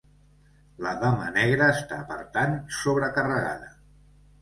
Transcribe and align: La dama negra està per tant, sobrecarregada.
La 0.85 0.93
dama 1.03 1.27
negra 1.35 1.69
està 1.75 2.01
per 2.15 2.19
tant, 2.41 2.59
sobrecarregada. 2.83 3.75